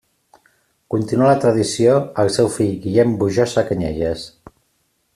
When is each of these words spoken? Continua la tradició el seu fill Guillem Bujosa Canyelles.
Continua 0.93 1.27
la 1.33 1.43
tradició 1.43 1.93
el 2.23 2.33
seu 2.39 2.51
fill 2.57 2.75
Guillem 2.87 3.15
Bujosa 3.23 3.67
Canyelles. 3.71 4.29